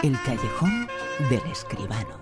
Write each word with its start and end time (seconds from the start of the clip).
El 0.00 0.16
callejón 0.22 0.86
del 1.28 1.40
escribano. 1.50 2.16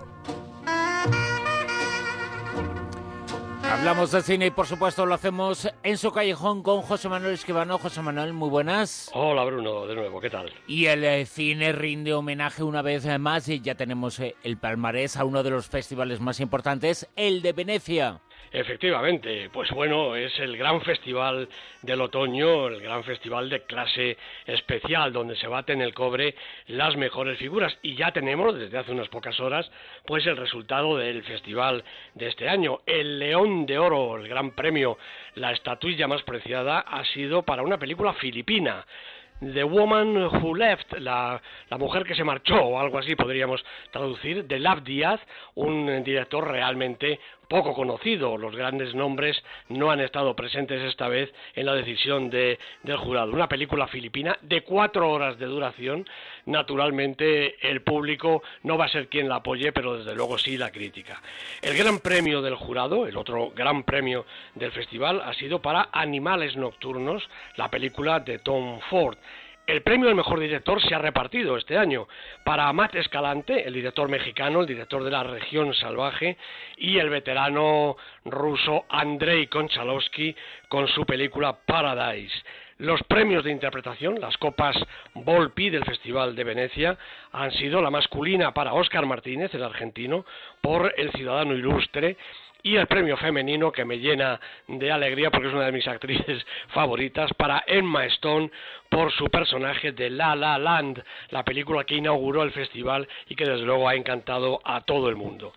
Hablamos 3.61 4.11
de 4.11 4.23
cine 4.23 4.47
y 4.47 4.49
por 4.49 4.65
supuesto 4.65 5.05
lo 5.05 5.13
hacemos 5.13 5.69
en 5.83 5.97
su 5.99 6.11
callejón 6.11 6.63
con 6.63 6.81
José 6.81 7.07
Manuel 7.07 7.35
Escribano. 7.35 7.77
José 7.77 8.01
Manuel, 8.01 8.33
muy 8.33 8.49
buenas. 8.49 9.11
Hola 9.13 9.43
Bruno, 9.43 9.85
de 9.85 9.93
nuevo, 9.93 10.19
¿qué 10.19 10.31
tal? 10.31 10.51
Y 10.65 10.87
el 10.87 11.03
eh, 11.03 11.27
cine 11.27 11.71
rinde 11.71 12.15
homenaje 12.15 12.63
una 12.63 12.81
vez 12.81 13.05
más 13.19 13.47
y 13.47 13.61
ya 13.61 13.75
tenemos 13.75 14.19
eh, 14.21 14.35
el 14.43 14.57
palmarés 14.57 15.15
a 15.15 15.23
uno 15.23 15.43
de 15.43 15.51
los 15.51 15.67
festivales 15.67 16.19
más 16.19 16.39
importantes, 16.39 17.07
el 17.15 17.43
de 17.43 17.53
Venecia. 17.53 18.21
Efectivamente, 18.51 19.49
pues 19.51 19.69
bueno, 19.71 20.15
es 20.15 20.39
el 20.39 20.55
gran 20.55 20.81
festival 20.81 21.49
del 21.81 21.99
otoño, 21.99 22.67
el 22.67 22.81
gran 22.81 23.03
festival 23.03 23.49
de 23.49 23.63
clase 23.63 24.17
especial, 24.45 25.11
donde 25.11 25.35
se 25.35 25.47
baten 25.47 25.81
el 25.81 25.93
cobre 25.93 26.33
las 26.67 26.95
mejores 26.95 27.37
figuras. 27.37 27.77
Y 27.81 27.95
ya 27.95 28.11
tenemos, 28.11 28.57
desde 28.57 28.77
hace 28.77 28.93
unas 28.93 29.09
pocas 29.09 29.37
horas, 29.39 29.69
pues 30.05 30.25
el 30.25 30.37
resultado 30.37 30.97
del 30.97 31.23
festival 31.23 31.83
de 32.13 32.27
este 32.27 32.47
año. 32.47 32.79
El 32.85 33.19
León 33.19 33.65
de 33.65 33.77
Oro, 33.77 34.15
el 34.15 34.29
gran 34.29 34.51
premio, 34.51 34.97
la 35.35 35.51
estatuilla 35.51 36.07
más 36.07 36.23
preciada, 36.23 36.79
ha 36.79 37.03
sido 37.05 37.43
para 37.43 37.63
una 37.63 37.77
película 37.77 38.13
filipina. 38.13 38.85
The 39.39 39.63
Woman 39.63 40.17
Who 40.17 40.55
Left, 40.55 40.93
la, 40.93 41.39
la, 41.69 41.77
mujer 41.77 42.03
que 42.05 42.15
se 42.15 42.23
marchó, 42.23 42.55
o 42.55 42.79
algo 42.79 42.97
así 42.97 43.15
podríamos 43.15 43.63
traducir, 43.91 44.45
de 44.45 44.57
Lav 44.57 44.83
Díaz, 44.83 45.21
un 45.53 46.03
director 46.03 46.47
realmente 46.47 47.19
poco 47.47 47.73
conocido. 47.73 48.37
Los 48.37 48.55
grandes 48.55 48.93
nombres 48.95 49.41
no 49.69 49.91
han 49.91 49.99
estado 49.99 50.35
presentes 50.35 50.81
esta 50.81 51.07
vez 51.07 51.33
en 51.55 51.65
la 51.65 51.73
decisión 51.73 52.29
de, 52.29 52.59
del 52.83 52.97
jurado. 52.97 53.31
Una 53.31 53.47
película 53.47 53.87
filipina 53.87 54.37
de 54.41 54.61
cuatro 54.61 55.09
horas 55.11 55.37
de 55.39 55.45
duración. 55.45 56.07
Naturalmente, 56.45 57.55
el 57.69 57.81
público 57.81 58.43
no 58.63 58.77
va 58.77 58.85
a 58.85 58.89
ser 58.89 59.07
quien 59.07 59.29
la 59.29 59.37
apoye, 59.37 59.71
pero 59.71 59.97
desde 59.97 60.15
luego 60.15 60.37
sí 60.37 60.57
la 60.57 60.71
crítica. 60.71 61.21
El 61.61 61.77
gran 61.77 61.99
premio 61.99 62.41
del 62.41 62.55
jurado, 62.55 63.05
el 63.05 63.17
otro 63.17 63.51
gran 63.51 63.83
premio 63.83 64.25
del 64.55 64.71
festival, 64.71 65.21
ha 65.21 65.33
sido 65.33 65.61
para 65.61 65.89
Animales 65.91 66.55
Nocturnos, 66.55 67.27
la 67.55 67.69
película 67.69 68.19
de 68.19 68.39
Tom 68.39 68.79
Ford. 68.89 69.17
El 69.67 69.81
premio 69.81 70.07
al 70.07 70.15
mejor 70.15 70.39
director 70.39 70.81
se 70.81 70.95
ha 70.95 70.99
repartido 70.99 71.57
este 71.57 71.77
año 71.77 72.07
para 72.45 72.71
Matt 72.71 72.95
Escalante, 72.95 73.67
el 73.67 73.73
director 73.73 74.07
mexicano, 74.07 74.61
el 74.61 74.65
director 74.65 75.03
de 75.03 75.11
La 75.11 75.23
región 75.23 75.73
salvaje, 75.73 76.37
y 76.77 76.99
el 76.99 77.09
veterano 77.09 77.97
ruso 78.23 78.85
Andrei 78.87 79.47
Konchalovsky 79.47 80.33
con 80.69 80.87
su 80.87 81.05
película 81.05 81.57
Paradise. 81.65 82.33
Los 82.77 83.03
premios 83.03 83.43
de 83.43 83.51
interpretación, 83.51 84.21
las 84.21 84.37
copas 84.37 84.77
Volpi 85.13 85.69
del 85.69 85.83
Festival 85.83 86.33
de 86.33 86.45
Venecia, 86.45 86.97
han 87.33 87.51
sido 87.51 87.81
la 87.81 87.91
masculina 87.91 88.53
para 88.53 88.73
Óscar 88.73 89.05
Martínez, 89.05 89.53
el 89.53 89.63
argentino, 89.63 90.25
por 90.61 90.93
El 90.95 91.11
Ciudadano 91.11 91.53
Ilustre, 91.53 92.15
y 92.63 92.75
el 92.75 92.87
premio 92.87 93.17
femenino 93.17 93.71
que 93.71 93.85
me 93.85 93.99
llena 93.99 94.39
de 94.67 94.91
alegría 94.91 95.31
porque 95.31 95.47
es 95.47 95.53
una 95.53 95.65
de 95.65 95.71
mis 95.71 95.87
actrices 95.87 96.45
favoritas 96.69 97.31
para 97.33 97.63
Emma 97.67 98.05
Stone 98.05 98.49
por 98.89 99.11
su 99.11 99.25
personaje 99.25 99.91
de 99.91 100.09
La 100.09 100.35
La 100.35 100.57
Land, 100.57 101.03
la 101.29 101.43
película 101.43 101.83
que 101.83 101.95
inauguró 101.95 102.43
el 102.43 102.51
festival 102.51 103.07
y 103.27 103.35
que 103.35 103.45
desde 103.45 103.65
luego 103.65 103.87
ha 103.87 103.95
encantado 103.95 104.59
a 104.63 104.81
todo 104.81 105.09
el 105.09 105.15
mundo. 105.15 105.53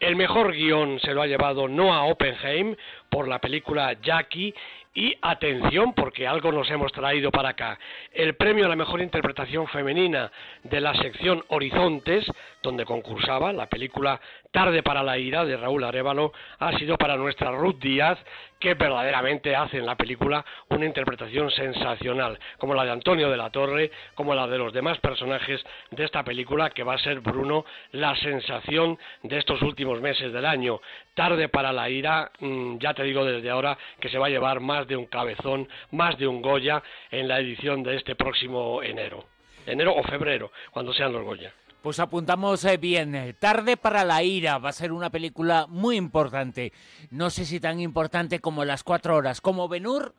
El 0.00 0.16
mejor 0.16 0.52
guion 0.52 0.98
se 0.98 1.14
lo 1.14 1.22
ha 1.22 1.28
llevado 1.28 1.68
Noah 1.68 2.06
Oppenheim 2.06 2.74
por 3.08 3.28
la 3.28 3.38
película 3.38 3.92
Jackie 4.02 4.52
y 4.94 5.16
atención 5.22 5.94
porque 5.94 6.26
algo 6.26 6.52
nos 6.52 6.70
hemos 6.70 6.92
traído 6.92 7.30
para 7.30 7.50
acá. 7.50 7.78
El 8.12 8.34
premio 8.34 8.66
a 8.66 8.68
la 8.68 8.76
mejor 8.76 9.00
interpretación 9.00 9.66
femenina 9.68 10.30
de 10.62 10.80
la 10.80 10.94
sección 10.94 11.42
Horizontes, 11.48 12.26
donde 12.62 12.84
concursaba 12.84 13.52
la 13.52 13.66
película 13.66 14.20
Tarde 14.52 14.82
para 14.82 15.02
la 15.02 15.16
ira 15.16 15.46
de 15.46 15.56
Raúl 15.56 15.82
Arevalo, 15.82 16.34
ha 16.58 16.76
sido 16.78 16.98
para 16.98 17.16
nuestra 17.16 17.50
Ruth 17.52 17.78
Díaz, 17.80 18.18
que 18.60 18.74
verdaderamente 18.74 19.56
hace 19.56 19.78
en 19.78 19.86
la 19.86 19.96
película 19.96 20.44
una 20.68 20.84
interpretación 20.84 21.50
sensacional, 21.50 22.38
como 22.58 22.74
la 22.74 22.84
de 22.84 22.90
Antonio 22.90 23.30
de 23.30 23.38
la 23.38 23.48
Torre, 23.48 23.90
como 24.14 24.34
la 24.34 24.46
de 24.46 24.58
los 24.58 24.74
demás 24.74 24.98
personajes 24.98 25.64
de 25.90 26.04
esta 26.04 26.22
película, 26.22 26.68
que 26.68 26.84
va 26.84 26.94
a 26.94 26.98
ser 26.98 27.20
Bruno 27.20 27.64
la 27.92 28.14
sensación 28.16 28.98
de 29.22 29.38
estos 29.38 29.62
últimos 29.62 30.02
meses 30.02 30.34
del 30.34 30.44
año. 30.44 30.82
Tarde 31.14 31.48
para 31.48 31.72
la 31.72 31.88
ira, 31.88 32.30
mm, 32.38 32.76
ya 32.76 32.92
te 32.92 33.04
digo 33.04 33.24
desde 33.24 33.48
ahora 33.48 33.78
que 34.00 34.10
se 34.10 34.18
va 34.18 34.26
a 34.26 34.30
llevar 34.30 34.60
más 34.60 34.81
de 34.86 34.96
un 34.96 35.06
cabezón, 35.06 35.68
más 35.90 36.18
de 36.18 36.26
un 36.26 36.42
Goya 36.42 36.82
en 37.10 37.28
la 37.28 37.40
edición 37.40 37.82
de 37.82 37.96
este 37.96 38.14
próximo 38.14 38.82
enero. 38.82 39.24
Enero 39.66 39.94
o 39.94 40.02
febrero, 40.02 40.50
cuando 40.70 40.92
sean 40.92 41.12
los 41.12 41.24
Goya. 41.24 41.52
Pues 41.82 41.98
apuntamos 41.98 42.64
eh, 42.64 42.76
bien. 42.76 43.36
Tarde 43.40 43.76
para 43.76 44.04
la 44.04 44.22
ira 44.22 44.58
va 44.58 44.68
a 44.68 44.72
ser 44.72 44.92
una 44.92 45.10
película 45.10 45.66
muy 45.68 45.96
importante. 45.96 46.72
No 47.10 47.28
sé 47.28 47.44
si 47.44 47.58
tan 47.58 47.80
importante 47.80 48.38
como 48.38 48.64
Las 48.64 48.84
Cuatro 48.84 49.16
Horas, 49.16 49.40
como 49.40 49.68
Benur, 49.68 50.14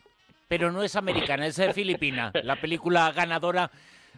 pero 0.50 0.74
no 0.74 0.84
es 0.84 0.98
americana, 0.98 1.48
es 1.48 1.58
eh, 1.60 1.72
filipina. 1.74 2.32
La 2.44 2.58
película 2.58 3.12
ganadora 3.14 3.72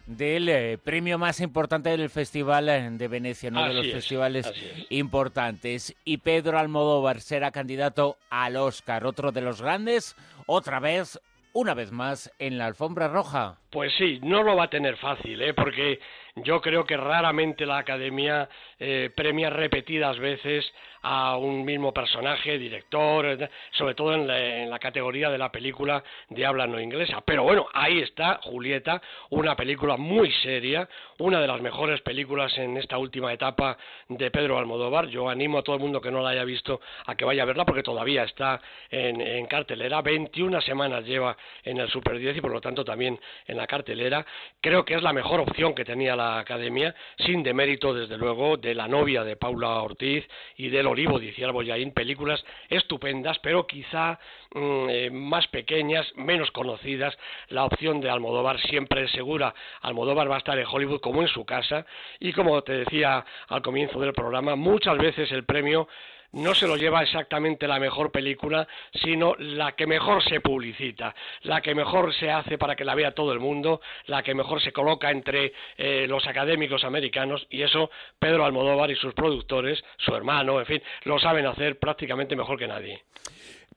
del 0.06 0.48
eh, 0.48 0.78
premio 0.82 1.18
más 1.18 1.40
importante 1.40 1.90
del 1.90 2.08
Festival 2.10 2.68
eh, 2.68 2.88
de 2.90 3.08
Venecia, 3.08 3.50
uno 3.50 3.66
de 3.66 3.74
los 3.74 3.86
es, 3.86 3.92
festivales 3.92 4.52
importantes. 4.88 5.94
Y 6.04 6.18
Pedro 6.18 6.58
Almodóvar 6.58 7.20
será 7.20 7.50
candidato 7.50 8.16
al 8.30 8.56
Oscar, 8.56 9.04
otro 9.06 9.32
de 9.32 9.42
los 9.42 9.60
grandes, 9.60 10.16
otra 10.46 10.80
vez, 10.80 11.20
una 11.52 11.74
vez 11.74 11.90
más, 11.90 12.30
en 12.38 12.58
la 12.58 12.66
alfombra 12.66 13.08
roja. 13.08 13.58
Pues 13.76 13.92
sí, 13.98 14.20
no 14.22 14.42
lo 14.42 14.56
va 14.56 14.64
a 14.64 14.70
tener 14.70 14.96
fácil, 14.96 15.42
¿eh? 15.42 15.52
porque 15.52 16.00
yo 16.36 16.62
creo 16.62 16.86
que 16.86 16.96
raramente 16.96 17.66
la 17.66 17.76
Academia 17.76 18.48
eh, 18.78 19.10
premia 19.14 19.50
repetidas 19.50 20.18
veces 20.18 20.70
a 21.02 21.36
un 21.36 21.64
mismo 21.64 21.92
personaje, 21.92 22.58
director, 22.58 23.26
eh, 23.26 23.50
sobre 23.72 23.94
todo 23.94 24.14
en 24.14 24.26
la, 24.26 24.62
en 24.62 24.70
la 24.70 24.78
categoría 24.78 25.30
de 25.30 25.38
la 25.38 25.52
película 25.52 26.02
de 26.30 26.44
habla 26.44 26.66
no 26.66 26.80
inglesa. 26.80 27.20
Pero 27.20 27.42
bueno, 27.42 27.68
ahí 27.74 28.00
está 28.00 28.40
Julieta, 28.42 29.00
una 29.30 29.54
película 29.56 29.96
muy 29.96 30.32
seria, 30.42 30.88
una 31.18 31.40
de 31.40 31.46
las 31.46 31.60
mejores 31.60 32.00
películas 32.00 32.56
en 32.58 32.76
esta 32.78 32.98
última 32.98 33.32
etapa 33.32 33.76
de 34.08 34.30
Pedro 34.30 34.58
Almodóvar. 34.58 35.08
Yo 35.08 35.28
animo 35.28 35.58
a 35.58 35.62
todo 35.62 35.76
el 35.76 35.82
mundo 35.82 36.00
que 36.00 36.10
no 36.10 36.22
la 36.22 36.30
haya 36.30 36.44
visto 36.44 36.80
a 37.06 37.14
que 37.14 37.24
vaya 37.24 37.42
a 37.42 37.46
verla 37.46 37.64
porque 37.66 37.82
todavía 37.82 38.24
está 38.24 38.60
en, 38.90 39.20
en 39.20 39.46
cartelera. 39.46 40.00
21 40.02 40.60
semanas 40.62 41.04
lleva 41.04 41.36
en 41.62 41.78
el 41.78 41.88
Super 41.90 42.18
10 42.18 42.38
y 42.38 42.40
por 42.40 42.52
lo 42.52 42.60
tanto 42.60 42.84
también 42.84 43.18
en 43.46 43.56
la 43.56 43.65
cartelera. 43.66 44.24
Creo 44.60 44.84
que 44.84 44.94
es 44.94 45.02
la 45.02 45.12
mejor 45.12 45.40
opción 45.40 45.74
que 45.74 45.84
tenía 45.84 46.16
la 46.16 46.38
Academia, 46.38 46.94
sin 47.18 47.42
demérito 47.42 47.94
desde 47.94 48.16
luego 48.16 48.56
de 48.56 48.74
La 48.74 48.88
novia 48.88 49.24
de 49.24 49.36
Paula 49.36 49.82
Ortiz 49.82 50.26
y 50.56 50.68
del 50.68 50.86
Olivo 50.86 51.18
de 51.18 51.26
Iciar 51.26 51.52
Boyaín, 51.52 51.92
películas 51.92 52.44
estupendas, 52.68 53.38
pero 53.40 53.66
quizá 53.66 54.18
mm, 54.54 54.88
eh, 54.88 55.10
más 55.10 55.46
pequeñas, 55.48 56.06
menos 56.16 56.50
conocidas. 56.50 57.16
La 57.48 57.64
opción 57.64 58.00
de 58.00 58.10
Almodóvar 58.10 58.60
siempre 58.60 59.04
es 59.04 59.10
segura. 59.12 59.54
Almodóvar 59.82 60.30
va 60.30 60.36
a 60.36 60.38
estar 60.38 60.58
en 60.58 60.66
Hollywood 60.66 61.00
como 61.00 61.22
en 61.22 61.28
su 61.28 61.44
casa 61.44 61.86
y 62.20 62.32
como 62.32 62.62
te 62.62 62.72
decía 62.72 63.24
al 63.48 63.62
comienzo 63.62 64.00
del 64.00 64.12
programa, 64.12 64.56
muchas 64.56 64.98
veces 64.98 65.30
el 65.32 65.44
premio 65.44 65.88
no 66.36 66.54
se 66.54 66.66
lo 66.66 66.76
lleva 66.76 67.02
exactamente 67.02 67.66
la 67.66 67.78
mejor 67.78 68.12
película, 68.12 68.68
sino 68.92 69.34
la 69.38 69.72
que 69.72 69.86
mejor 69.86 70.22
se 70.22 70.40
publicita, 70.40 71.14
la 71.42 71.60
que 71.60 71.74
mejor 71.74 72.14
se 72.14 72.30
hace 72.30 72.58
para 72.58 72.76
que 72.76 72.84
la 72.84 72.94
vea 72.94 73.12
todo 73.12 73.32
el 73.32 73.40
mundo, 73.40 73.80
la 74.06 74.22
que 74.22 74.34
mejor 74.34 74.60
se 74.60 74.72
coloca 74.72 75.10
entre 75.10 75.52
eh, 75.78 76.06
los 76.08 76.26
académicos 76.26 76.84
americanos, 76.84 77.46
y 77.50 77.62
eso 77.62 77.90
Pedro 78.18 78.44
Almodóvar 78.44 78.90
y 78.90 78.96
sus 78.96 79.14
productores, 79.14 79.82
su 79.96 80.14
hermano, 80.14 80.60
en 80.60 80.66
fin, 80.66 80.82
lo 81.04 81.18
saben 81.18 81.46
hacer 81.46 81.78
prácticamente 81.78 82.36
mejor 82.36 82.58
que 82.58 82.68
nadie. 82.68 83.02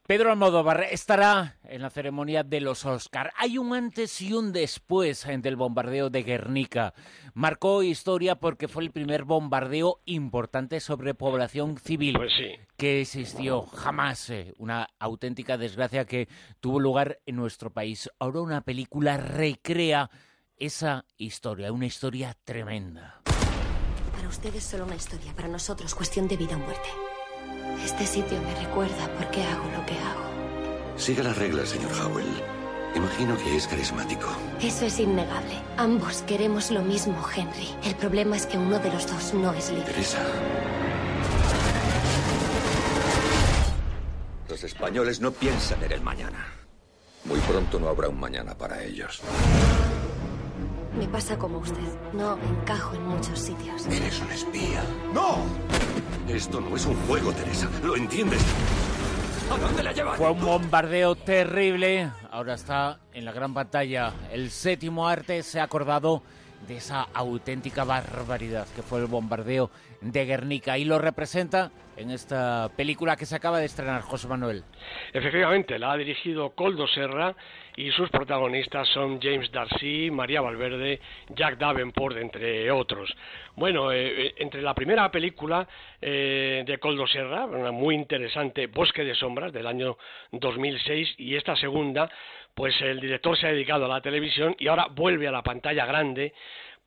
Pedro 0.10 0.32
Almodóvar 0.32 0.88
estará 0.90 1.58
en 1.66 1.84
la 1.84 1.92
ceremonia 1.92 2.44
de 2.44 2.62
los 2.62 2.84
Oscar. 2.84 3.32
Hay 3.38 3.60
un 3.60 3.76
antes 3.76 4.20
y 4.22 4.34
un 4.34 4.52
después 4.52 5.28
del 5.28 5.56
bombardeo 5.56 6.10
de 6.10 6.24
Guernica. 6.24 6.96
Marcó 7.36 7.84
historia 7.84 8.34
porque 8.34 8.68
fue 8.68 8.82
el 8.82 8.90
primer 8.90 9.24
bombardeo 9.24 10.02
importante 10.06 10.80
sobre 10.80 11.14
población 11.14 11.78
civil 11.78 12.16
Pues 12.18 12.32
sí. 12.36 12.56
que 12.76 13.02
existió. 13.02 13.68
Jamás 13.68 14.32
eh, 14.32 14.56
una 14.58 14.90
auténtica 14.98 15.60
desgracia 15.60 16.06
que 16.06 16.28
tuvo 16.60 16.80
lugar 16.80 17.20
en 17.28 17.36
nuestro 17.36 17.72
país. 17.72 18.10
Ahora 18.18 18.42
una 18.42 18.62
película 18.62 19.16
recrea 19.16 20.10
esa 20.58 21.06
historia, 21.18 21.72
una 21.72 21.86
historia 21.86 22.36
tremenda. 22.44 23.22
Para 24.12 24.28
ustedes 24.28 24.64
solo 24.64 24.86
una 24.86 24.96
historia, 24.96 25.36
para 25.36 25.50
nosotros 25.50 25.94
cuestión 25.94 26.28
de 26.28 26.36
vida 26.36 26.56
o 26.56 26.60
muerte. 26.60 26.90
Este 27.84 28.06
sitio 28.06 28.42
me 28.42 28.54
recuerda 28.56 29.08
por 29.18 29.30
qué 29.32 29.44
hago 29.44 29.66
lo 29.76 29.86
que 29.86 29.94
hago. 29.94 30.30
Siga 30.98 31.24
las 31.24 31.38
reglas, 31.38 31.70
señor 31.70 31.92
Howell. 31.94 32.44
Imagino 32.96 33.38
que 33.38 33.56
es 33.56 33.68
carismático. 33.68 34.28
Eso 34.62 34.86
es 34.86 35.00
innegable. 35.00 35.62
Ambos 35.78 36.24
queremos 36.24 36.72
lo 36.72 36.82
mismo, 36.82 37.16
Henry. 37.36 37.70
El 37.84 37.96
problema 37.96 38.36
es 38.36 38.46
que 38.46 38.58
uno 38.58 38.80
de 38.80 38.92
los 38.92 39.08
dos 39.08 39.34
no 39.34 39.54
es 39.54 39.70
libre. 39.70 39.86
Teresa. 39.86 40.20
Los 44.50 44.64
españoles 44.64 45.22
no 45.22 45.32
piensan 45.32 45.84
en 45.84 45.92
el 45.92 46.02
mañana. 46.02 46.48
Muy 47.26 47.40
pronto 47.42 47.80
no 47.80 47.90
habrá 47.90 48.10
un 48.10 48.20
mañana 48.20 48.58
para 48.58 48.84
ellos. 48.84 49.22
Me 50.98 51.08
pasa 51.08 51.38
como 51.38 51.60
usted. 51.60 51.82
No 52.14 52.38
encajo 52.38 52.96
en 52.96 53.04
muchos 53.04 53.40
sitios. 53.40 53.86
Eres 53.88 54.20
un 54.22 54.32
espía. 54.32 54.84
¡No! 55.14 55.38
Esto 56.28 56.60
no 56.60 56.76
es 56.76 56.86
un 56.86 56.96
juego, 57.08 57.32
Teresa. 57.32 57.70
¿Lo 57.84 57.96
entiendes? 57.96 58.44
¿A 59.52 59.58
dónde 59.58 59.84
la 59.84 59.92
llevas? 59.92 60.18
Fue 60.18 60.32
un 60.32 60.42
bombardeo 60.42 61.16
terrible. 61.16 62.10
Ahora 62.32 62.54
está 62.54 63.00
en 63.14 63.26
la 63.26 63.32
gran 63.32 63.54
pantalla. 63.54 64.14
El 64.32 64.50
séptimo 64.50 65.08
arte 65.08 65.42
se 65.44 65.60
ha 65.60 65.64
acordado 65.64 66.24
de 66.68 66.78
esa 66.78 67.08
auténtica 67.14 67.84
barbaridad 67.84 68.68
que 68.76 68.82
fue 68.82 69.00
el 69.00 69.06
bombardeo 69.06 69.72
de 70.02 70.26
Guernica 70.26 70.78
y 70.78 70.86
lo 70.86 71.00
representa 71.00 71.72
en 71.98 72.12
esta 72.12 72.70
película 72.76 73.16
que 73.16 73.26
se 73.26 73.36
acaba 73.36 73.60
de 73.60 73.66
estrenar 73.66 74.02
José 74.02 74.28
Manuel. 74.28 74.64
Efectivamente, 75.14 75.78
la 75.80 75.94
ha 75.94 75.98
dirigido 75.98 76.52
Coldo 76.52 76.88
Serra 76.88 77.36
y 77.80 77.92
sus 77.92 78.10
protagonistas 78.10 78.90
son 78.90 79.22
James 79.22 79.50
Darcy, 79.54 80.12
María 80.12 80.42
Valverde, 80.42 81.00
Jack 81.30 81.58
Davenport, 81.58 82.18
entre 82.18 82.70
otros. 82.70 83.10
Bueno, 83.56 83.94
eh, 83.94 84.26
eh, 84.26 84.34
entre 84.40 84.62
la 84.62 84.74
primera 84.74 85.10
película 85.10 85.66
eh, 86.02 86.66
de 86.68 86.78
Coldo 86.78 87.08
Serra, 87.08 87.46
una 87.46 87.72
muy 87.72 87.96
interesante, 87.96 88.68
Bosque 88.68 89.06
de 89.06 89.16
Sombras, 89.16 89.54
del 89.54 89.66
año 89.66 89.98
2006, 90.34 91.16
y 91.20 91.38
esta 91.38 91.56
segunda, 91.56 92.12
pues 92.54 92.76
el 92.82 93.00
director 93.00 93.38
se 93.38 93.48
ha 93.48 93.52
dedicado 93.54 93.86
a 93.86 93.88
la 93.88 94.02
televisión 94.02 94.58
y 94.60 94.68
ahora 94.68 94.88
vuelve 94.92 95.30
a 95.30 95.32
la 95.32 95.42
pantalla 95.42 95.86
grande 95.86 96.34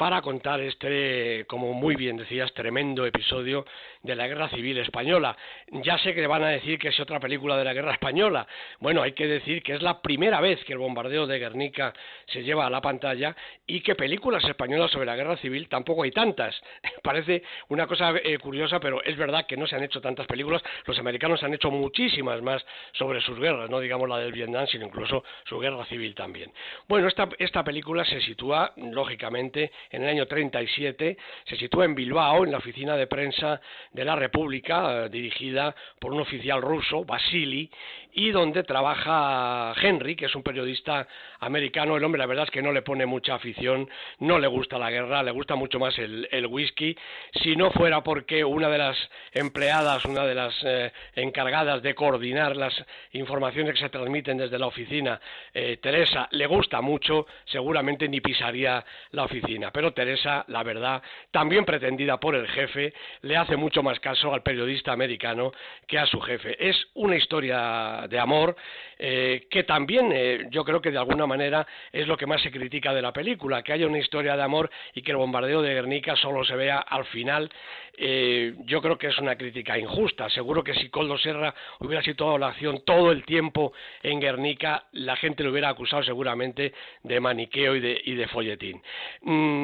para 0.02 0.20
contar 0.20 0.60
este, 0.60 1.44
como 1.46 1.74
muy 1.74 1.94
bien 1.94 2.16
decías, 2.16 2.52
tremendo 2.54 3.06
episodio 3.06 3.64
de 4.02 4.16
la 4.16 4.26
Guerra 4.26 4.48
Civil 4.48 4.78
Española. 4.78 5.36
Ya 5.70 5.96
sé 5.98 6.12
que 6.12 6.26
van 6.26 6.42
a 6.42 6.48
decir 6.48 6.76
que 6.76 6.88
es 6.88 6.98
otra 6.98 7.20
película 7.20 7.56
de 7.56 7.62
la 7.62 7.72
Guerra 7.72 7.92
Española. 7.92 8.44
Bueno, 8.80 9.00
hay 9.02 9.12
que 9.12 9.28
decir 9.28 9.62
que 9.62 9.74
es 9.74 9.80
la 9.80 10.02
primera 10.02 10.40
vez 10.40 10.64
que 10.64 10.72
el 10.72 10.80
bombardeo 10.80 11.28
de 11.28 11.38
Guernica 11.38 11.92
se 12.26 12.42
lleva 12.42 12.66
a 12.66 12.70
la 12.70 12.80
pantalla 12.80 13.36
y 13.64 13.80
que 13.80 13.94
películas 13.94 14.42
españolas 14.42 14.90
sobre 14.90 15.06
la 15.06 15.14
Guerra 15.14 15.36
Civil 15.36 15.68
tampoco 15.68 16.02
hay 16.02 16.10
tantas. 16.10 16.60
Parece 17.04 17.44
una 17.68 17.86
cosa 17.86 18.12
eh, 18.24 18.38
curiosa, 18.38 18.80
pero 18.80 19.04
es 19.04 19.16
verdad 19.16 19.46
que 19.46 19.56
no 19.56 19.68
se 19.68 19.76
han 19.76 19.84
hecho 19.84 20.00
tantas 20.00 20.26
películas. 20.26 20.64
Los 20.84 20.98
americanos 20.98 21.44
han 21.44 21.54
hecho 21.54 21.70
muchísimas 21.70 22.42
más 22.42 22.66
sobre 22.94 23.20
sus 23.20 23.38
guerras, 23.38 23.70
no 23.70 23.78
digamos 23.78 24.08
la 24.08 24.18
del 24.18 24.32
Vietnam, 24.32 24.66
sino 24.66 24.84
incluso 24.84 25.22
su 25.44 25.60
guerra 25.60 25.84
civil 25.84 26.12
también. 26.16 26.52
Bueno, 26.88 27.06
esta, 27.06 27.28
esta 27.38 27.62
película 27.62 28.04
se 28.04 28.20
sitúa, 28.20 28.72
lógicamente, 28.76 29.70
en 29.92 30.02
el 30.02 30.08
año 30.08 30.26
37, 30.26 31.16
se 31.44 31.56
sitúa 31.56 31.84
en 31.84 31.94
Bilbao, 31.94 32.44
en 32.44 32.50
la 32.50 32.58
oficina 32.58 32.96
de 32.96 33.06
prensa 33.06 33.60
de 33.92 34.04
la 34.04 34.16
República, 34.16 35.08
dirigida 35.08 35.74
por 36.00 36.12
un 36.12 36.20
oficial 36.20 36.60
ruso, 36.62 37.04
Vasily, 37.04 37.70
y 38.14 38.30
donde 38.30 38.62
trabaja 38.62 39.72
Henry, 39.80 40.16
que 40.16 40.26
es 40.26 40.34
un 40.34 40.42
periodista 40.42 41.06
americano. 41.40 41.96
El 41.96 42.04
hombre, 42.04 42.18
la 42.18 42.26
verdad 42.26 42.44
es 42.44 42.50
que 42.50 42.62
no 42.62 42.72
le 42.72 42.82
pone 42.82 43.06
mucha 43.06 43.34
afición, 43.34 43.88
no 44.18 44.38
le 44.38 44.46
gusta 44.46 44.78
la 44.78 44.90
guerra, 44.90 45.22
le 45.22 45.30
gusta 45.30 45.54
mucho 45.54 45.78
más 45.78 45.98
el, 45.98 46.46
whisky. 46.46 46.96
Si 47.42 47.56
no 47.56 47.70
fuera 47.70 48.02
porque 48.02 48.44
una 48.44 48.68
de 48.68 48.78
las 48.78 49.10
empleadas, 49.32 50.04
una 50.04 50.26
de 50.26 50.34
las 50.34 50.54
eh, 50.64 50.92
encargadas 51.14 51.82
de 51.82 51.94
coordinar 51.94 52.56
las 52.56 52.74
informaciones 53.12 53.74
que 53.74 53.80
se 53.80 53.88
transmiten 53.88 54.36
desde 54.36 54.58
la 54.58 54.66
oficina, 54.66 55.20
eh, 55.54 55.78
Teresa, 55.80 56.28
le 56.32 56.46
gusta 56.46 56.80
mucho, 56.80 57.26
seguramente 57.46 58.08
ni 58.08 58.20
pisaría 58.20 58.84
la 59.12 59.24
oficina. 59.24 59.70
Teresa, 59.90 60.44
la 60.46 60.62
verdad, 60.62 61.02
también 61.32 61.64
pretendida 61.64 62.18
por 62.18 62.36
el 62.36 62.46
jefe, 62.46 62.94
le 63.22 63.36
hace 63.36 63.56
mucho 63.56 63.82
más 63.82 63.98
caso 63.98 64.32
al 64.32 64.42
periodista 64.42 64.92
americano 64.92 65.52
que 65.88 65.98
a 65.98 66.06
su 66.06 66.20
jefe. 66.20 66.56
Es 66.68 66.76
una 66.94 67.16
historia 67.16 68.06
de 68.08 68.18
amor, 68.18 68.56
eh, 68.98 69.48
que 69.50 69.64
también 69.64 70.10
eh, 70.14 70.46
yo 70.50 70.64
creo 70.64 70.80
que 70.80 70.92
de 70.92 70.98
alguna 70.98 71.26
manera 71.26 71.66
es 71.92 72.06
lo 72.06 72.16
que 72.16 72.26
más 72.26 72.40
se 72.40 72.52
critica 72.52 72.94
de 72.94 73.02
la 73.02 73.12
película, 73.12 73.62
que 73.62 73.72
haya 73.72 73.86
una 73.86 73.98
historia 73.98 74.36
de 74.36 74.42
amor 74.42 74.70
y 74.94 75.02
que 75.02 75.10
el 75.10 75.16
bombardeo 75.16 75.60
de 75.60 75.74
Guernica 75.74 76.14
solo 76.14 76.44
se 76.44 76.54
vea 76.54 76.78
al 76.78 77.04
final. 77.06 77.50
Eh, 77.94 78.54
yo 78.64 78.80
creo 78.80 78.96
que 78.96 79.08
es 79.08 79.18
una 79.18 79.36
crítica 79.36 79.78
injusta. 79.78 80.28
Seguro 80.30 80.64
que 80.64 80.74
si 80.74 80.88
Coldo 80.88 81.18
Serra 81.18 81.54
hubiera 81.80 82.02
situado 82.02 82.38
la 82.38 82.48
acción 82.48 82.82
todo 82.84 83.12
el 83.12 83.24
tiempo 83.24 83.72
en 84.02 84.20
Guernica, 84.20 84.84
la 84.92 85.16
gente 85.16 85.42
lo 85.42 85.50
hubiera 85.50 85.68
acusado 85.68 86.02
seguramente 86.02 86.72
de 87.02 87.20
maniqueo 87.20 87.76
y 87.76 87.80
de, 87.80 88.00
y 88.04 88.14
de 88.14 88.28
folletín. 88.28 88.80
Mm, 89.22 89.61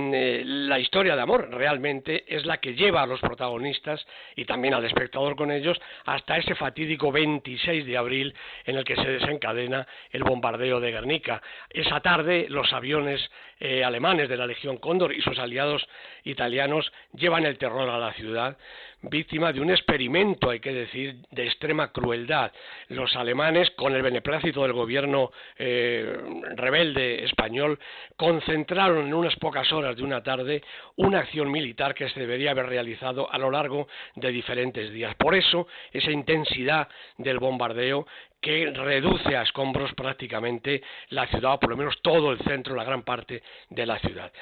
la 0.69 0.79
historia 0.79 1.17
de 1.17 1.23
amor 1.23 1.49
realmente 1.51 2.25
es 2.27 2.47
la 2.47 2.59
que 2.59 2.75
lleva 2.75 3.03
a 3.03 3.07
los 3.07 3.21
protagonistas 3.21 4.05
y 4.37 4.45
también 4.45 4.75
al 4.75 4.85
espectador 4.85 5.37
con 5.37 5.51
ellos 5.51 5.81
hasta 6.05 6.37
ese 6.37 6.55
fatídico 6.55 7.13
26 7.13 7.87
de 7.87 7.97
abril 7.97 8.35
en 8.65 8.77
el 8.77 8.85
que 8.85 8.97
se 8.97 9.09
desencadena 9.09 9.87
el 10.11 10.25
bombardeo 10.25 10.81
de 10.81 10.93
Guernica. 10.93 11.43
Esa 11.71 12.01
tarde 12.01 12.47
los 12.49 12.73
aviones 12.73 13.31
eh, 13.61 13.83
alemanes 13.83 14.29
de 14.29 14.37
la 14.37 14.47
Legión 14.47 14.79
Cóndor 14.79 15.13
y 15.13 15.21
sus 15.21 15.39
aliados 15.39 15.87
italianos 16.25 16.93
llevan 17.15 17.45
el 17.45 17.59
terror 17.59 17.89
a 17.91 17.99
la 17.99 18.13
ciudad, 18.13 18.57
víctima 19.03 19.53
de 19.53 19.61
un 19.61 19.71
experimento, 19.71 20.51
hay 20.51 20.61
que 20.61 20.73
decir, 20.73 21.17
de 21.31 21.47
extrema 21.47 21.93
crueldad. 21.93 22.53
Los 22.89 23.15
alemanes, 23.17 23.71
con 23.73 23.95
el 23.95 24.03
beneplácito 24.03 24.63
del 24.63 24.73
gobierno 24.73 25.31
eh, 25.57 26.17
rebelde 26.57 27.25
español, 27.25 27.79
concentraron 28.17 29.07
en 29.07 29.15
unas 29.15 29.37
pocas 29.37 29.73
horas 29.73 29.97
de 29.97 30.03
una 30.03 30.23
tarde 30.23 30.63
una 30.97 31.21
acción 31.21 31.51
militar 31.51 31.95
que 31.95 32.09
se 32.09 32.21
debería 32.21 32.51
haber 32.51 32.67
realizado 32.67 33.33
a 33.33 33.39
lo 33.39 33.51
largo 33.51 33.89
de 34.17 34.31
diferentes 34.31 34.93
días. 34.93 35.15
Por 35.15 35.35
eso, 35.35 35.69
esa 35.93 36.11
intensidad 36.11 36.89
del 37.19 37.39
bombardeo 37.39 38.07
que 38.41 38.71
reduce 38.73 39.37
a 39.37 39.43
escombros 39.43 39.93
prácticamente 39.95 40.83
la 41.11 41.27
ciudad, 41.27 41.55
o 41.55 41.61
por 41.61 41.71
lo 41.71 41.77
menos 41.77 42.01
todo 42.03 42.33
el 42.33 42.39
centro, 42.41 42.75
la 42.75 42.85
gran 42.85 43.03
parte 43.03 43.43
de 43.69 43.87
la 43.87 43.99
ciudad. 43.99 44.33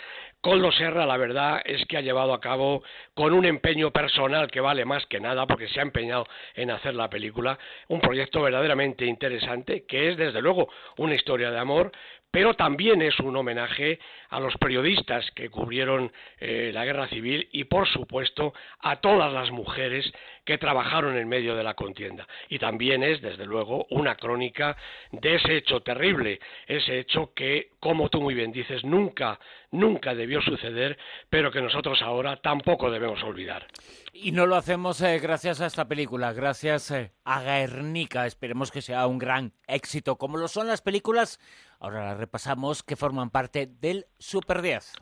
Coldo 0.40 0.70
Serra, 0.70 1.06
la 1.06 1.16
verdad 1.16 1.60
es 1.64 1.84
que 1.86 1.96
ha 1.96 2.02
llevado 2.02 2.32
a 2.32 2.40
cabo 2.40 2.82
con 3.14 3.32
un 3.32 3.44
empeño 3.44 3.90
personal 3.90 4.50
que 4.50 4.60
vale 4.60 4.84
más 4.84 5.04
que 5.06 5.18
nada, 5.18 5.46
porque 5.46 5.68
se 5.68 5.80
ha 5.80 5.82
empeñado 5.82 6.26
en 6.54 6.70
hacer 6.70 6.94
la 6.94 7.10
película, 7.10 7.58
un 7.88 8.00
proyecto 8.00 8.42
verdaderamente 8.42 9.06
interesante, 9.06 9.84
que 9.86 10.10
es 10.10 10.16
desde 10.16 10.40
luego 10.40 10.68
una 10.98 11.14
historia 11.14 11.50
de 11.50 11.58
amor, 11.58 11.90
pero 12.36 12.52
también 12.52 13.00
es 13.00 13.18
un 13.20 13.34
homenaje 13.34 13.98
a 14.28 14.38
los 14.40 14.54
periodistas 14.58 15.24
que 15.34 15.48
cubrieron 15.48 16.12
eh, 16.38 16.70
la 16.70 16.84
guerra 16.84 17.08
civil 17.08 17.48
y, 17.50 17.64
por 17.64 17.88
supuesto, 17.88 18.52
a 18.80 18.96
todas 18.96 19.32
las 19.32 19.50
mujeres 19.50 20.12
que 20.44 20.58
trabajaron 20.58 21.16
en 21.16 21.28
medio 21.28 21.56
de 21.56 21.64
la 21.64 21.72
contienda. 21.72 22.28
Y 22.50 22.58
también 22.58 23.02
es, 23.02 23.22
desde 23.22 23.46
luego, 23.46 23.86
una 23.88 24.16
crónica 24.16 24.76
de 25.12 25.36
ese 25.36 25.56
hecho 25.56 25.80
terrible, 25.80 26.38
ese 26.66 26.98
hecho 26.98 27.32
que, 27.34 27.70
como 27.80 28.10
tú 28.10 28.20
muy 28.20 28.34
bien 28.34 28.52
dices, 28.52 28.84
nunca, 28.84 29.40
nunca 29.70 30.14
debió 30.14 30.42
suceder, 30.42 30.98
pero 31.30 31.50
que 31.50 31.62
nosotros 31.62 32.02
ahora 32.02 32.36
tampoco 32.36 32.90
debemos 32.90 33.22
olvidar. 33.24 33.66
Y 34.12 34.32
no 34.32 34.46
lo 34.46 34.56
hacemos 34.56 35.00
eh, 35.00 35.18
gracias 35.18 35.60
a 35.60 35.66
esta 35.66 35.88
película, 35.88 36.32
gracias 36.32 36.90
eh, 36.90 37.12
a 37.24 37.42
Guernica. 37.42 38.26
Esperemos 38.26 38.70
que 38.70 38.82
sea 38.82 39.06
un 39.06 39.18
gran 39.18 39.52
éxito, 39.66 40.16
como 40.16 40.36
lo 40.36 40.48
son 40.48 40.68
las 40.68 40.80
películas 40.80 41.40
Ahora 41.80 42.06
las 42.06 42.18
repasamos 42.18 42.82
que 42.82 42.96
forman 42.96 43.30
parte 43.30 43.66
del 43.66 44.06
Super 44.18 44.62
10. 44.62 44.92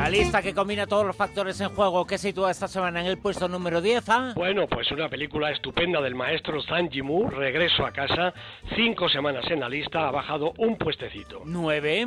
La 0.00 0.08
lista 0.08 0.40
que 0.40 0.54
combina 0.54 0.86
todos 0.86 1.04
los 1.04 1.14
factores 1.14 1.60
en 1.60 1.68
juego 1.68 2.06
que 2.06 2.16
sitúa 2.16 2.50
esta 2.50 2.68
semana 2.68 3.02
en 3.02 3.06
el 3.06 3.18
puesto 3.18 3.48
número 3.48 3.82
10 3.82 4.08
¿ah? 4.08 4.32
Bueno, 4.34 4.66
pues 4.66 4.90
una 4.92 5.10
película 5.10 5.50
estupenda 5.50 6.00
del 6.00 6.14
maestro 6.14 6.62
Zhang 6.62 6.88
Yimou, 6.88 7.28
Regreso 7.28 7.84
a 7.84 7.92
casa, 7.92 8.32
cinco 8.74 9.10
semanas 9.10 9.44
en 9.50 9.60
la 9.60 9.68
lista, 9.68 10.08
ha 10.08 10.10
bajado 10.10 10.54
un 10.56 10.78
puestecito. 10.78 11.42
Nueve. 11.44 12.06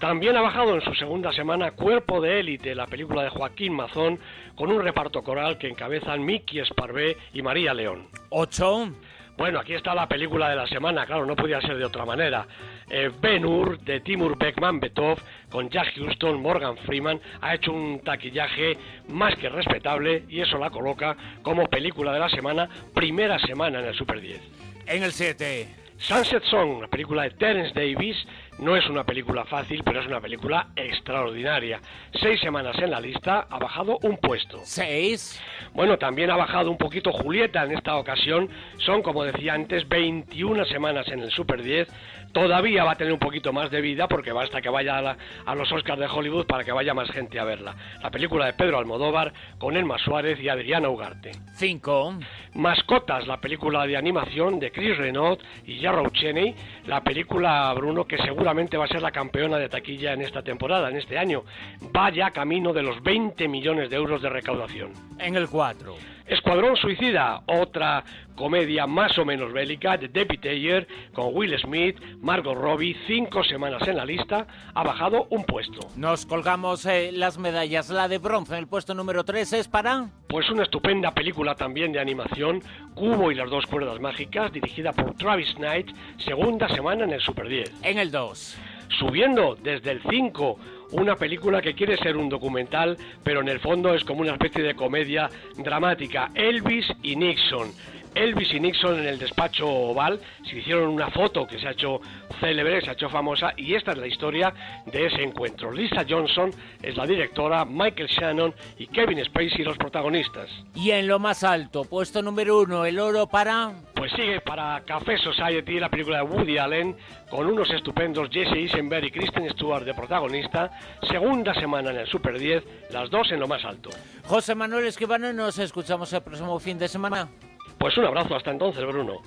También 0.00 0.36
ha 0.36 0.40
bajado 0.40 0.74
en 0.74 0.80
su 0.80 0.92
segunda 0.94 1.32
semana 1.32 1.70
Cuerpo 1.70 2.20
de 2.20 2.40
élite, 2.40 2.74
la 2.74 2.88
película 2.88 3.22
de 3.22 3.30
Joaquín 3.30 3.72
Mazón, 3.72 4.18
con 4.56 4.72
un 4.72 4.82
reparto 4.82 5.22
coral 5.22 5.58
que 5.58 5.68
encabezan 5.68 6.24
Miki 6.24 6.58
Esparvé 6.58 7.16
y 7.32 7.42
María 7.42 7.72
León. 7.72 8.08
Ocho. 8.30 8.90
Bueno, 9.38 9.60
aquí 9.60 9.72
está 9.72 9.94
la 9.94 10.08
película 10.08 10.50
de 10.50 10.56
la 10.56 10.66
semana, 10.66 11.06
claro, 11.06 11.24
no 11.24 11.36
podía 11.36 11.60
ser 11.60 11.78
de 11.78 11.84
otra 11.84 12.04
manera. 12.04 12.44
Eh, 12.90 13.08
ben 13.20 13.44
Hur, 13.44 13.78
de 13.78 14.00
Timur 14.00 14.36
Beckman 14.36 14.80
Betov, 14.80 15.20
con 15.48 15.70
Jack 15.70 15.94
Houston, 15.94 16.42
Morgan 16.42 16.76
Freeman, 16.78 17.20
ha 17.40 17.54
hecho 17.54 17.72
un 17.72 18.00
taquillaje 18.00 18.76
más 19.06 19.36
que 19.36 19.48
respetable 19.48 20.24
y 20.28 20.40
eso 20.40 20.58
la 20.58 20.70
coloca 20.70 21.16
como 21.42 21.68
película 21.68 22.12
de 22.12 22.18
la 22.18 22.28
semana, 22.28 22.68
primera 22.92 23.38
semana 23.38 23.78
en 23.78 23.84
el 23.84 23.94
Super 23.94 24.20
10. 24.20 24.40
En 24.88 25.04
el 25.04 25.12
7. 25.12 25.77
Sunset 25.98 26.44
Song, 26.44 26.80
la 26.80 26.86
película 26.86 27.24
de 27.24 27.30
Terence 27.30 27.72
Davis, 27.74 28.16
no 28.60 28.76
es 28.76 28.88
una 28.88 29.04
película 29.04 29.44
fácil, 29.44 29.82
pero 29.84 30.00
es 30.00 30.06
una 30.06 30.20
película 30.20 30.68
extraordinaria. 30.76 31.80
Seis 32.20 32.40
semanas 32.40 32.78
en 32.78 32.92
la 32.92 33.00
lista, 33.00 33.48
ha 33.50 33.58
bajado 33.58 33.98
un 34.02 34.16
puesto. 34.16 34.60
Seis. 34.62 35.42
Bueno, 35.74 35.98
también 35.98 36.30
ha 36.30 36.36
bajado 36.36 36.70
un 36.70 36.78
poquito 36.78 37.12
Julieta 37.12 37.64
en 37.64 37.72
esta 37.72 37.96
ocasión. 37.96 38.48
Son, 38.78 39.02
como 39.02 39.24
decía 39.24 39.54
antes, 39.54 39.88
21 39.88 40.64
semanas 40.66 41.08
en 41.08 41.18
el 41.18 41.30
Super 41.32 41.62
10. 41.62 41.88
Todavía 42.32 42.84
va 42.84 42.92
a 42.92 42.96
tener 42.96 43.12
un 43.12 43.18
poquito 43.18 43.52
más 43.52 43.70
de 43.70 43.80
vida 43.80 44.08
porque 44.08 44.32
basta 44.32 44.60
que 44.60 44.68
vaya 44.68 44.98
a, 44.98 45.16
a, 45.46 45.54
los 45.54 45.70
Oscars 45.72 45.98
de 45.98 46.06
Hollywood 46.06 46.46
para 46.46 46.64
que 46.64 46.72
vaya 46.72 46.94
más 46.94 47.10
gente 47.10 47.38
a 47.38 47.44
verla. 47.44 47.74
La 48.02 48.10
película 48.10 48.46
de 48.46 48.52
Pedro 48.52 48.78
Almodóvar 48.78 49.32
con 49.58 49.76
Elma 49.76 49.98
Suárez 49.98 50.40
y 50.40 50.48
Adriana 50.48 50.88
Ugarte. 50.88 51.32
5. 51.54 52.18
Mascotas, 52.54 53.26
la 53.26 53.40
película 53.40 53.86
de 53.86 53.96
animación 53.96 54.58
de 54.58 54.70
Chris 54.70 54.96
Renaud 54.96 55.38
y 55.66 55.80
Jarrow 55.80 56.10
Cheney, 56.10 56.54
la 56.86 57.02
película, 57.02 57.72
Bruno, 57.74 58.04
que 58.04 58.18
seguramente 58.18 58.76
va 58.76 58.84
a 58.84 58.88
ser 58.88 59.02
la 59.02 59.12
campeona 59.12 59.58
de 59.58 59.68
taquilla 59.68 60.12
en 60.12 60.22
esta 60.22 60.42
temporada, 60.42 60.88
en 60.88 60.96
este 60.96 61.18
año. 61.18 61.44
Vaya 61.92 62.30
camino 62.30 62.72
de 62.72 62.82
los 62.82 63.02
20 63.02 63.48
millones 63.48 63.90
de 63.90 63.96
euros 63.96 64.22
de 64.22 64.28
recaudación. 64.28 64.92
En 65.18 65.36
el 65.36 65.48
4. 65.48 66.17
Escuadrón 66.28 66.76
Suicida, 66.76 67.42
otra 67.46 68.04
comedia 68.36 68.86
más 68.86 69.18
o 69.18 69.24
menos 69.24 69.50
bélica 69.50 69.96
de 69.96 70.08
Debbie 70.08 70.36
Taylor 70.36 70.86
con 71.14 71.34
Will 71.34 71.58
Smith, 71.58 71.98
Margot 72.20 72.54
Robbie, 72.54 72.94
cinco 73.06 73.42
semanas 73.42 73.88
en 73.88 73.96
la 73.96 74.04
lista, 74.04 74.46
ha 74.74 74.82
bajado 74.82 75.26
un 75.30 75.44
puesto. 75.44 75.88
Nos 75.96 76.26
colgamos 76.26 76.84
eh, 76.84 77.12
las 77.12 77.38
medallas. 77.38 77.88
La 77.88 78.08
de 78.08 78.18
bronce 78.18 78.52
en 78.52 78.58
el 78.58 78.66
puesto 78.66 78.94
número 78.94 79.24
3 79.24 79.54
es 79.54 79.68
para... 79.68 80.10
Pues 80.28 80.50
una 80.50 80.64
estupenda 80.64 81.12
película 81.12 81.54
también 81.54 81.92
de 81.92 82.00
animación, 82.00 82.60
Cubo 82.94 83.32
y 83.32 83.34
las 83.34 83.48
dos 83.48 83.64
cuerdas 83.64 83.98
mágicas, 83.98 84.52
dirigida 84.52 84.92
por 84.92 85.14
Travis 85.14 85.54
Knight, 85.54 85.90
segunda 86.18 86.68
semana 86.68 87.04
en 87.04 87.12
el 87.12 87.20
Super 87.22 87.48
10. 87.48 87.72
En 87.82 87.98
el 87.98 88.10
2. 88.10 88.58
Subiendo 88.98 89.56
desde 89.62 89.92
el 89.92 90.02
5 90.08 90.58
una 90.92 91.16
película 91.16 91.60
que 91.60 91.74
quiere 91.74 91.96
ser 91.98 92.16
un 92.16 92.28
documental, 92.28 92.96
pero 93.22 93.40
en 93.40 93.48
el 93.48 93.60
fondo 93.60 93.94
es 93.94 94.04
como 94.04 94.20
una 94.20 94.32
especie 94.32 94.62
de 94.62 94.74
comedia 94.74 95.28
dramática, 95.56 96.30
Elvis 96.34 96.86
y 97.02 97.16
Nixon. 97.16 97.72
Elvis 98.14 98.52
y 98.52 98.60
Nixon 98.60 98.98
en 98.98 99.06
el 99.06 99.18
despacho 99.18 99.68
oval 99.68 100.20
se 100.48 100.56
hicieron 100.56 100.88
una 100.88 101.10
foto 101.10 101.46
que 101.46 101.58
se 101.58 101.68
ha 101.68 101.72
hecho 101.72 102.00
célebre, 102.40 102.80
se 102.80 102.90
ha 102.90 102.92
hecho 102.92 103.08
famosa 103.08 103.52
y 103.56 103.74
esta 103.74 103.92
es 103.92 103.98
la 103.98 104.06
historia 104.06 104.52
de 104.86 105.06
ese 105.06 105.22
encuentro. 105.22 105.72
Lisa 105.72 106.04
Johnson 106.08 106.50
es 106.82 106.96
la 106.96 107.06
directora, 107.06 107.64
Michael 107.64 108.08
Shannon 108.08 108.54
y 108.78 108.86
Kevin 108.86 109.24
Spacey 109.24 109.64
los 109.64 109.76
protagonistas. 109.76 110.48
Y 110.74 110.90
en 110.90 111.06
lo 111.06 111.18
más 111.18 111.44
alto, 111.44 111.84
puesto 111.84 112.22
número 112.22 112.60
uno, 112.60 112.84
el 112.84 112.98
oro 112.98 113.26
para... 113.26 113.72
Pues 113.94 114.12
sigue 114.12 114.40
para 114.40 114.80
Café 114.84 115.18
Society, 115.18 115.80
la 115.80 115.88
película 115.88 116.18
de 116.18 116.22
Woody 116.22 116.58
Allen, 116.58 116.96
con 117.30 117.46
unos 117.46 117.68
estupendos 117.70 118.28
Jesse 118.30 118.52
Eisenberg 118.52 119.06
y 119.06 119.10
Kristen 119.10 119.50
Stewart 119.50 119.84
de 119.84 119.92
protagonista. 119.92 120.70
Segunda 121.10 121.52
semana 121.54 121.90
en 121.90 121.98
el 121.98 122.06
Super 122.06 122.38
10, 122.38 122.64
las 122.90 123.10
dos 123.10 123.32
en 123.32 123.40
lo 123.40 123.48
más 123.48 123.64
alto. 123.64 123.90
José 124.24 124.54
Manuel 124.54 124.86
Esquivano, 124.86 125.32
nos 125.32 125.58
escuchamos 125.58 126.12
el 126.12 126.22
próximo 126.22 126.58
fin 126.60 126.78
de 126.78 126.86
semana. 126.86 127.28
Pues 127.78 127.96
un 127.96 128.04
abrazo, 128.04 128.34
hasta 128.34 128.50
entonces, 128.50 128.84
Bruno. 128.84 129.22